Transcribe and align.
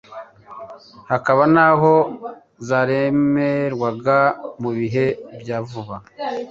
hakaba 1.09 1.43
n'aho 1.53 1.93
zaremerwaga 2.67 4.17
mu 4.61 4.69
bihe 4.77 5.05
bya 5.41 5.57
vuba. 5.67 5.95